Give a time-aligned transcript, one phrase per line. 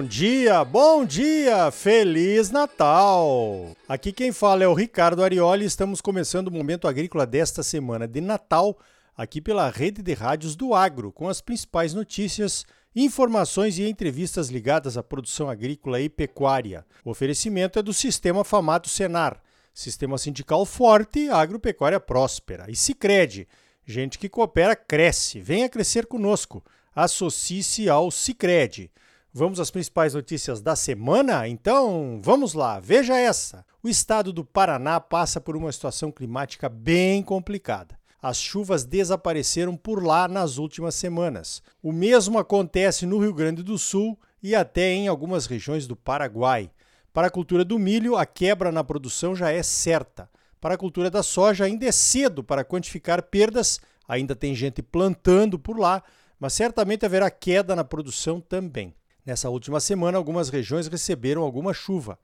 [0.00, 3.76] Bom dia, bom dia, Feliz Natal!
[3.86, 8.08] Aqui quem fala é o Ricardo Arioli e estamos começando o Momento Agrícola desta semana
[8.08, 8.78] de Natal,
[9.14, 12.64] aqui pela rede de rádios do Agro, com as principais notícias,
[12.96, 16.82] informações e entrevistas ligadas à produção agrícola e pecuária.
[17.04, 19.38] O oferecimento é do Sistema Famato Senar,
[19.74, 22.64] Sistema Sindical Forte, Agropecuária Próspera.
[22.70, 23.46] E Sicredi,
[23.84, 26.64] gente que coopera cresce, venha crescer conosco.
[26.96, 28.90] Associe-se ao Sicredi.
[29.32, 31.46] Vamos às principais notícias da semana?
[31.46, 33.64] Então, vamos lá, veja essa.
[33.80, 37.96] O estado do Paraná passa por uma situação climática bem complicada.
[38.20, 41.62] As chuvas desapareceram por lá nas últimas semanas.
[41.80, 46.68] O mesmo acontece no Rio Grande do Sul e até em algumas regiões do Paraguai.
[47.12, 50.28] Para a cultura do milho, a quebra na produção já é certa.
[50.60, 55.56] Para a cultura da soja, ainda é cedo para quantificar perdas, ainda tem gente plantando
[55.56, 56.02] por lá,
[56.38, 58.92] mas certamente haverá queda na produção também.
[59.24, 62.18] Nessa última semana, algumas regiões receberam alguma chuva.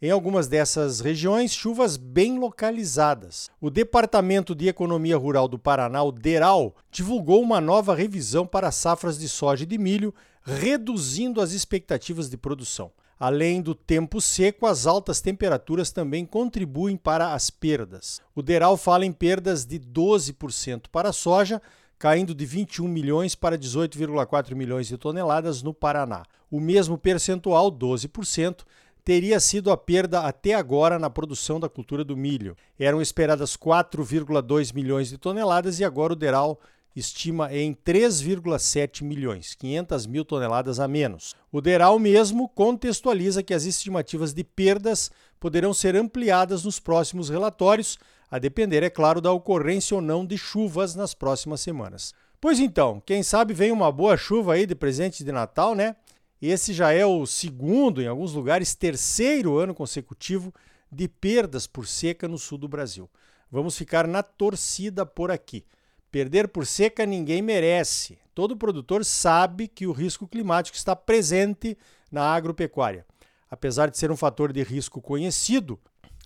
[0.00, 3.48] Em algumas dessas regiões, chuvas bem localizadas.
[3.60, 9.18] O Departamento de Economia Rural do Paraná, o DERAL, divulgou uma nova revisão para safras
[9.18, 12.90] de soja e de milho, reduzindo as expectativas de produção.
[13.18, 18.20] Além do tempo seco, as altas temperaturas também contribuem para as perdas.
[18.34, 21.62] O DERAL fala em perdas de 12% para a soja
[22.02, 26.24] caindo de 21 milhões para 18,4 milhões de toneladas no Paraná.
[26.50, 28.64] O mesmo percentual, 12%,
[29.04, 32.56] teria sido a perda até agora na produção da cultura do milho.
[32.76, 36.58] Eram esperadas 4,2 milhões de toneladas e agora o Deral
[36.96, 41.36] estima em 3,7 milhões, 500 mil toneladas a menos.
[41.52, 45.08] O Deral mesmo contextualiza que as estimativas de perdas
[45.38, 47.96] poderão ser ampliadas nos próximos relatórios,
[48.32, 52.14] a depender, é claro, da ocorrência ou não de chuvas nas próximas semanas.
[52.40, 55.94] Pois então, quem sabe vem uma boa chuva aí de presente de Natal, né?
[56.40, 60.50] Esse já é o segundo, em alguns lugares, terceiro ano consecutivo
[60.90, 63.06] de perdas por seca no sul do Brasil.
[63.50, 65.62] Vamos ficar na torcida por aqui.
[66.10, 68.18] Perder por seca ninguém merece.
[68.34, 71.76] Todo produtor sabe que o risco climático está presente
[72.10, 73.04] na agropecuária.
[73.50, 75.78] Apesar de ser um fator de risco conhecido,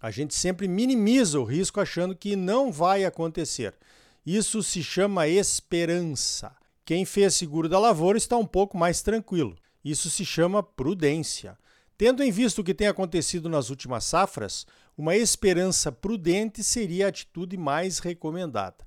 [0.07, 3.75] a gente sempre minimiza o risco achando que não vai acontecer.
[4.25, 6.55] Isso se chama esperança.
[6.85, 9.57] Quem fez seguro da lavoura está um pouco mais tranquilo.
[9.85, 11.59] Isso se chama prudência.
[11.99, 14.65] Tendo em vista o que tem acontecido nas últimas safras,
[14.97, 18.87] uma esperança prudente seria a atitude mais recomendada.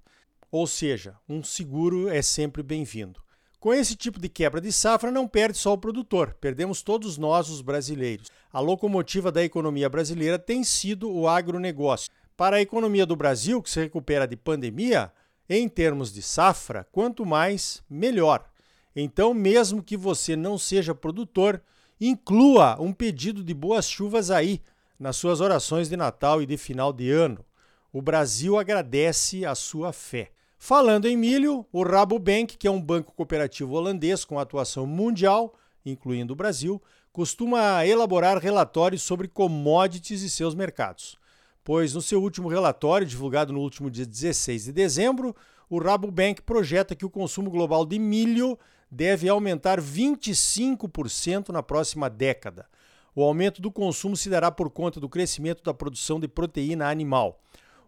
[0.49, 3.21] Ou seja, um seguro é sempre bem-vindo.
[3.59, 7.49] Com esse tipo de quebra de safra, não perde só o produtor, perdemos todos nós,
[7.49, 8.29] os brasileiros.
[8.53, 12.09] A locomotiva da economia brasileira tem sido o agronegócio.
[12.37, 15.11] Para a economia do Brasil, que se recupera de pandemia,
[15.49, 18.49] em termos de safra, quanto mais, melhor.
[18.95, 21.61] Então, mesmo que você não seja produtor,
[21.99, 24.61] inclua um pedido de boas chuvas aí
[24.97, 27.43] nas suas orações de Natal e de final de ano.
[27.91, 30.31] O Brasil agradece a sua fé.
[30.61, 35.55] Falando em milho, o Rabobank, que é um banco cooperativo holandês com atuação mundial,
[35.85, 36.81] incluindo o Brasil,
[37.13, 41.17] costuma elaborar relatórios sobre commodities e seus mercados.
[41.63, 45.33] Pois no seu último relatório, divulgado no último dia 16 de dezembro,
[45.69, 48.59] o Rabobank projeta que o consumo global de milho
[48.91, 52.67] deve aumentar 25% na próxima década.
[53.15, 57.39] O aumento do consumo se dará por conta do crescimento da produção de proteína animal.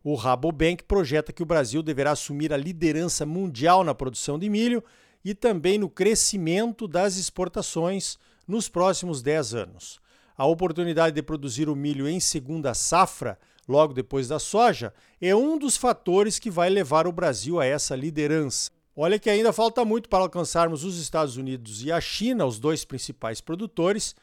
[0.03, 4.83] O Rabobank projeta que o Brasil deverá assumir a liderança mundial na produção de milho
[5.23, 8.17] e também no crescimento das exportações
[8.47, 9.99] nos próximos 10 anos.
[10.35, 14.91] A oportunidade de produzir o milho em segunda safra, logo depois da soja,
[15.21, 18.71] é um dos fatores que vai levar o Brasil a essa liderança.
[18.95, 22.83] Olha que ainda falta muito para alcançarmos os Estados Unidos e a China, os dois
[22.83, 24.15] principais produtores,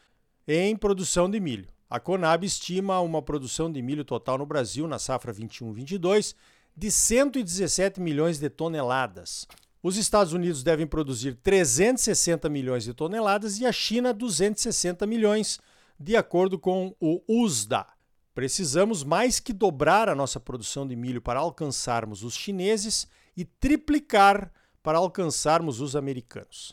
[0.46, 1.68] em produção de milho.
[1.90, 6.34] A Conab estima uma produção de milho total no Brasil na safra 21-22
[6.76, 9.46] de 117 milhões de toneladas.
[9.82, 15.58] Os Estados Unidos devem produzir 360 milhões de toneladas e a China 260 milhões,
[15.98, 17.86] de acordo com o USDA.
[18.34, 24.52] Precisamos mais que dobrar a nossa produção de milho para alcançarmos os chineses e triplicar
[24.82, 26.70] para alcançarmos os americanos.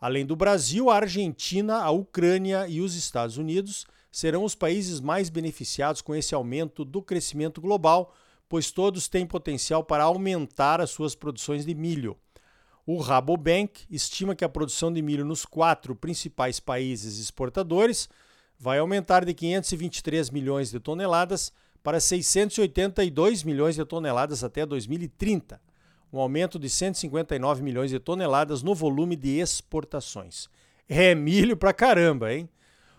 [0.00, 5.28] Além do Brasil, a Argentina, a Ucrânia e os Estados Unidos serão os países mais
[5.28, 8.14] beneficiados com esse aumento do crescimento global,
[8.48, 12.16] pois todos têm potencial para aumentar as suas produções de milho.
[12.86, 18.08] O Rabobank estima que a produção de milho nos quatro principais países exportadores
[18.56, 21.52] vai aumentar de 523 milhões de toneladas
[21.82, 25.60] para 682 milhões de toneladas até 2030,
[26.12, 30.48] um aumento de 159 milhões de toneladas no volume de exportações.
[30.88, 32.48] É milho pra caramba, hein?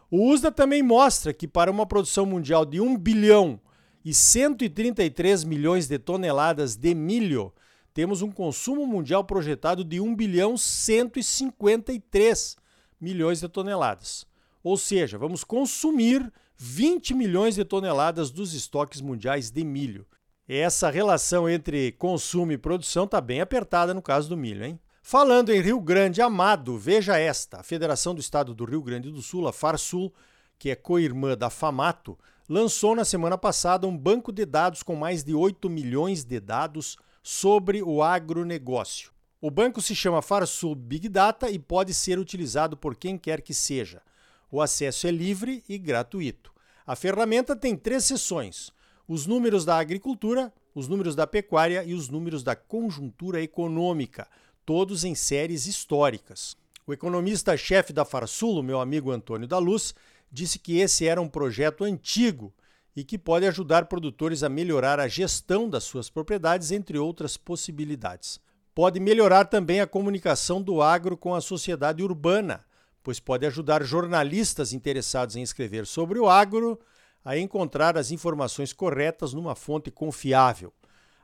[0.09, 3.59] O USDA também mostra que para uma produção mundial de 1 bilhão
[4.03, 7.51] e 133 milhões de toneladas de milho,
[7.93, 12.57] temos um consumo mundial projetado de 1 bilhão 153
[13.01, 14.27] milhões de toneladas.
[14.63, 20.05] Ou seja, vamos consumir 20 milhões de toneladas dos estoques mundiais de milho.
[20.47, 24.79] Essa relação entre consumo e produção está bem apertada no caso do milho, hein?
[25.07, 29.21] Falando em Rio Grande Amado, veja esta: a Federação do Estado do Rio Grande do
[29.21, 30.11] Sul, a Farsul,
[30.57, 32.17] que é co-irmã da Famato,
[32.49, 36.97] lançou na semana passada um banco de dados com mais de 8 milhões de dados
[37.21, 39.11] sobre o agronegócio.
[39.39, 43.53] O banco se chama Farsul Big Data e pode ser utilizado por quem quer que
[43.53, 44.01] seja.
[44.49, 46.51] O acesso é livre e gratuito.
[46.83, 48.71] A ferramenta tem três seções:
[49.07, 54.27] os números da agricultura, os números da pecuária e os números da conjuntura econômica
[54.65, 56.57] todos em séries históricas.
[56.87, 59.93] O economista-chefe da Farsul, meu amigo Antônio da Luz,
[60.31, 62.53] disse que esse era um projeto antigo
[62.95, 68.39] e que pode ajudar produtores a melhorar a gestão das suas propriedades, entre outras possibilidades.
[68.73, 72.65] Pode melhorar também a comunicação do agro com a sociedade urbana,
[73.03, 76.79] pois pode ajudar jornalistas interessados em escrever sobre o agro
[77.23, 80.73] a encontrar as informações corretas numa fonte confiável.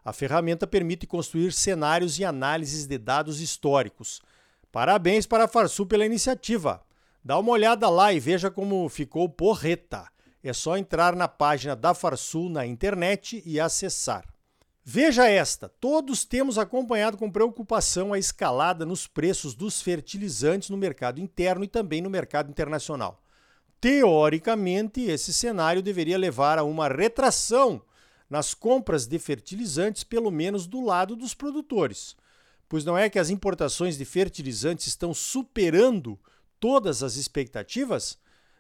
[0.03, 4.21] A ferramenta permite construir cenários e análises de dados históricos.
[4.71, 6.81] Parabéns para a Farsul pela iniciativa.
[7.24, 10.07] Dá uma olhada lá e veja como ficou porreta.
[10.44, 14.25] É só entrar na página da Farsul na internet e acessar.
[14.83, 21.19] Veja esta: todos temos acompanhado com preocupação a escalada nos preços dos fertilizantes no mercado
[21.19, 23.21] interno e também no mercado internacional.
[23.80, 27.81] Teoricamente, esse cenário deveria levar a uma retração
[28.31, 32.16] nas compras de fertilizantes, pelo menos do lado dos produtores.
[32.69, 36.18] Pois não é que as importações de fertilizantes estão superando
[36.57, 38.18] todas as expectativas?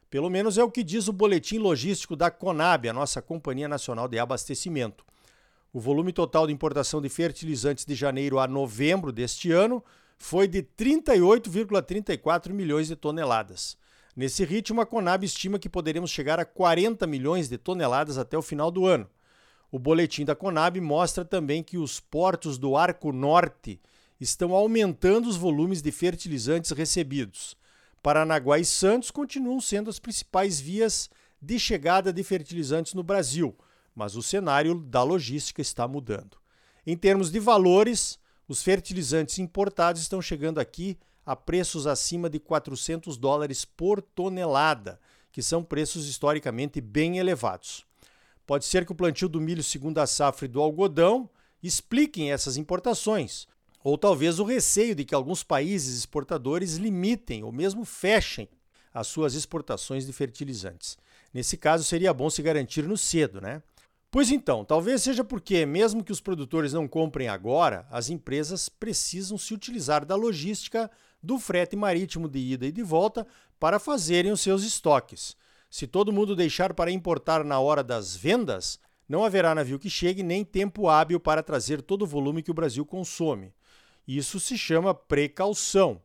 [0.09, 4.09] Pelo menos é o que diz o boletim logístico da Conab, a nossa Companhia Nacional
[4.09, 5.05] de Abastecimento.
[5.71, 9.81] O volume total de importação de fertilizantes de janeiro a novembro deste ano
[10.17, 13.77] foi de 38,34 milhões de toneladas.
[14.17, 18.41] Nesse ritmo, a Conab estima que poderemos chegar a 40 milhões de toneladas até o
[18.41, 19.09] final do ano.
[19.71, 23.79] O boletim da Conab mostra também que os portos do Arco Norte
[24.19, 27.55] estão aumentando os volumes de fertilizantes recebidos.
[28.03, 31.09] Paranaguá e Santos continuam sendo as principais vias
[31.41, 33.55] de chegada de fertilizantes no Brasil,
[33.95, 36.37] mas o cenário da logística está mudando.
[36.85, 43.15] Em termos de valores, os fertilizantes importados estão chegando aqui a preços acima de 400
[43.17, 44.99] dólares por tonelada,
[45.31, 47.85] que são preços historicamente bem elevados.
[48.51, 51.29] Pode ser que o plantio do milho segundo a safra e do algodão
[51.63, 53.47] expliquem essas importações,
[53.81, 58.49] ou talvez o receio de que alguns países exportadores limitem ou mesmo fechem
[58.93, 60.97] as suas exportações de fertilizantes.
[61.33, 63.63] Nesse caso, seria bom se garantir no cedo, né?
[64.11, 69.37] Pois então, talvez seja porque, mesmo que os produtores não comprem agora, as empresas precisam
[69.37, 70.91] se utilizar da logística
[71.23, 73.25] do frete marítimo de ida e de volta
[73.57, 75.37] para fazerem os seus estoques.
[75.71, 78.77] Se todo mundo deixar para importar na hora das vendas,
[79.07, 82.53] não haverá navio que chegue nem tempo hábil para trazer todo o volume que o
[82.53, 83.53] Brasil consome.
[84.05, 86.01] Isso se chama precaução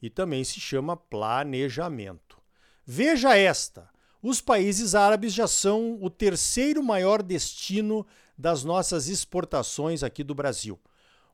[0.00, 2.38] e também se chama planejamento.
[2.86, 3.90] Veja esta:
[4.22, 8.06] os países árabes já são o terceiro maior destino
[8.38, 10.80] das nossas exportações aqui do Brasil.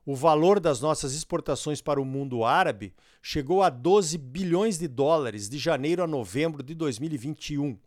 [0.07, 5.49] O valor das nossas exportações para o mundo árabe chegou a 12 bilhões de dólares
[5.49, 7.77] de janeiro a novembro de 2021.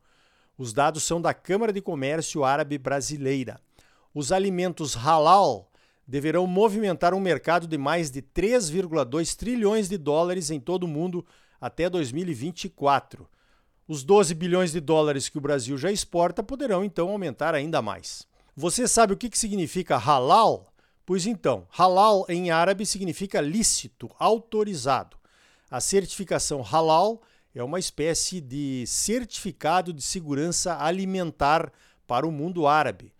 [0.59, 3.59] Os dados são da Câmara de Comércio Árabe Brasileira.
[4.15, 5.71] Os alimentos halal
[6.07, 11.25] deverão movimentar um mercado de mais de 3,2 trilhões de dólares em todo o mundo
[11.59, 13.27] até 2024.
[13.89, 18.29] Os 12 bilhões de dólares que o Brasil já exporta poderão então aumentar ainda mais.
[18.55, 20.70] Você sabe o que significa halal?
[21.11, 25.17] Pois então, halal em árabe significa lícito, autorizado.
[25.69, 27.21] A certificação halal
[27.53, 31.73] é uma espécie de certificado de segurança alimentar
[32.07, 33.13] para o mundo árabe.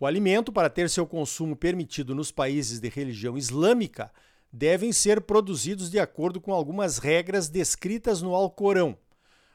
[0.00, 4.10] O alimento, para ter seu consumo permitido nos países de religião islâmica,
[4.52, 8.98] devem ser produzidos de acordo com algumas regras descritas no Alcorão.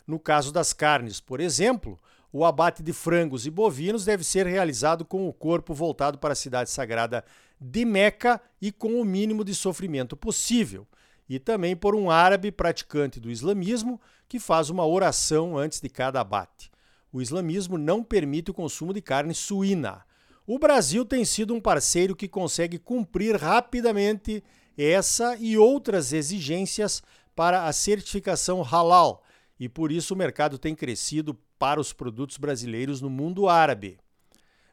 [0.08, 2.00] No caso das carnes, por exemplo,
[2.34, 6.36] o abate de frangos e bovinos deve ser realizado com o corpo voltado para a
[6.36, 7.26] cidade sagrada
[7.60, 10.88] de Meca e com o mínimo de sofrimento possível,
[11.30, 16.22] e também por um árabe praticante do islamismo que faz uma oração antes de cada
[16.22, 16.72] abate.
[17.12, 20.06] O islamismo não permite o consumo de carne suína.
[20.48, 24.44] O Brasil tem sido um parceiro que consegue cumprir rapidamente
[24.78, 27.04] essa e outras exigências
[27.36, 29.22] para a certificação halal
[29.62, 34.00] e por isso o mercado tem crescido para os produtos brasileiros no mundo árabe.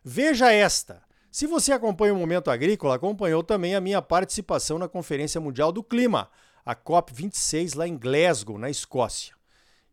[0.02, 1.02] Veja esta.
[1.30, 5.85] Se você acompanha o Momento Agrícola, acompanhou também a minha participação na Conferência Mundial do
[5.85, 6.30] Clima,
[6.64, 9.35] a COP26, lá em Glasgow, na Escócia.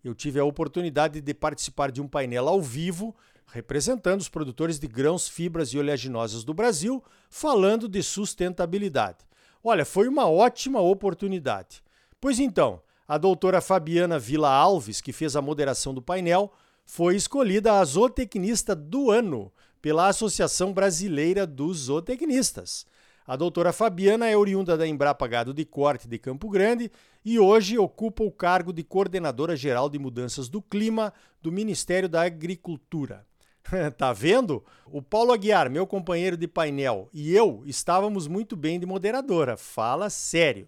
[0.02, 3.14] Eu tive a oportunidade de participar de um painel ao vivo,
[3.48, 9.26] representando os produtores de grãos, fibras e oleaginosas do Brasil, falando de sustentabilidade.
[9.62, 11.84] Olha, foi uma ótima oportunidade.
[12.22, 16.52] Pois então, a doutora Fabiana Vila Alves, que fez a moderação do painel,
[16.86, 22.86] foi escolhida a zootecnista do ano pela Associação Brasileira dos Zootecnistas.
[23.28, 26.92] A doutora Fabiana é oriunda da Embrapa Gado de Corte de Campo Grande
[27.24, 32.24] e hoje ocupa o cargo de coordenadora geral de mudanças do clima do Ministério da
[32.24, 33.26] Agricultura.
[33.98, 34.64] tá vendo?
[34.86, 39.58] O Paulo Aguiar, meu companheiro de painel, e eu estávamos muito bem de moderadora.
[39.58, 40.68] Fala sério.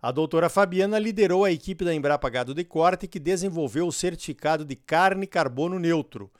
[0.00, 4.64] A doutora Fabiana liderou a equipe da Embrapa Gado de Corte que desenvolveu o certificado
[4.64, 6.30] de carne carbono neutro.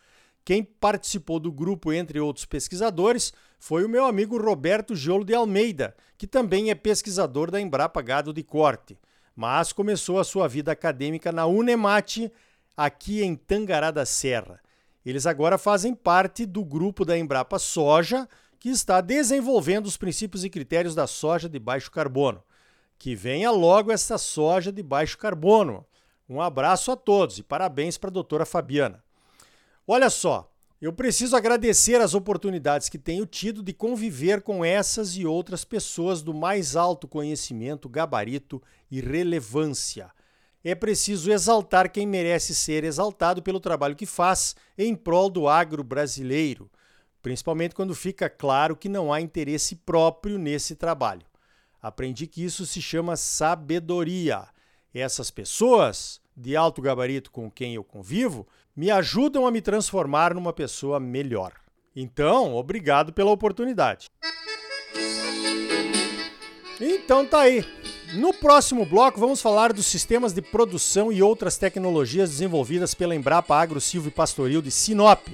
[0.45, 5.97] Quem participou do grupo, entre outros pesquisadores, foi o meu amigo Roberto Giolo de Almeida,
[6.17, 8.97] que também é pesquisador da Embrapa Gado de Corte,
[9.35, 12.33] mas começou a sua vida acadêmica na Unemate,
[12.77, 14.61] aqui em Tangará da Serra.
[15.05, 18.29] Eles agora fazem parte do grupo da Embrapa Soja,
[18.61, 22.41] que está desenvolvendo os princípios e critérios da soja de baixo carbono.
[22.99, 25.87] Que venha logo essa soja de baixo carbono.
[26.29, 29.03] Um abraço a todos e parabéns para a doutora Fabiana.
[29.87, 35.27] Olha só, eu preciso agradecer as oportunidades que tenho tido de conviver com essas e
[35.27, 40.11] outras pessoas do mais alto conhecimento, gabarito e relevância.
[40.63, 45.83] É preciso exaltar quem merece ser exaltado pelo trabalho que faz em prol do agro
[45.83, 46.71] brasileiro,
[47.23, 51.28] principalmente quando fica claro que não há interesse próprio nesse trabalho.
[51.83, 54.47] Aprendi que isso se chama sabedoria.
[54.93, 60.53] Essas pessoas de alto gabarito com quem eu convivo me ajudam a me transformar numa
[60.53, 61.53] pessoa melhor.
[61.95, 64.09] Então, obrigado pela oportunidade.
[66.81, 67.65] Então tá aí.
[68.15, 73.57] No próximo bloco vamos falar dos sistemas de produção e outras tecnologias desenvolvidas pela Embrapa
[73.57, 75.27] Agro Silvio Pastoril de Sinop.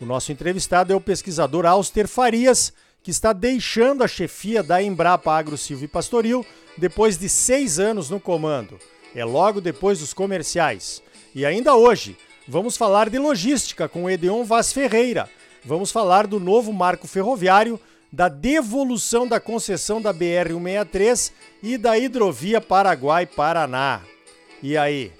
[0.00, 5.32] O nosso entrevistado é o pesquisador Auster Farias, que está deixando a chefia da Embrapa
[5.32, 8.78] Agro Silvio Pastoril depois de seis anos no comando.
[9.14, 11.02] É logo depois dos comerciais.
[11.34, 12.16] E ainda hoje,
[12.46, 15.28] vamos falar de logística com Edeon Vaz Ferreira.
[15.64, 17.78] Vamos falar do novo marco ferroviário,
[18.10, 21.32] da devolução da concessão da BR-163
[21.62, 24.02] e da hidrovia Paraguai-Paraná.
[24.62, 25.12] E aí,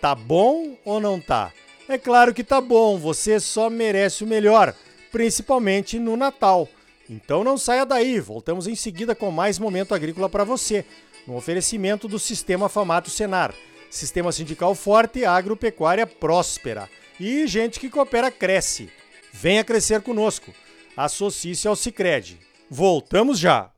[0.00, 1.52] tá bom ou não tá?
[1.88, 4.74] É claro que tá bom, você só merece o melhor,
[5.10, 6.68] principalmente no Natal.
[7.08, 10.84] Então não saia daí, voltamos em seguida com mais momento agrícola para você,
[11.26, 13.54] no oferecimento do Sistema Famato Senar,
[13.90, 16.88] Sistema Sindical Forte, Agropecuária Próspera.
[17.18, 18.90] E gente que coopera cresce.
[19.32, 20.52] Venha crescer conosco.
[20.96, 22.38] Associe-se ao Sicredi.
[22.70, 23.70] Voltamos já.